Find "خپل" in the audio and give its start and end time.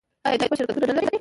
0.47-0.57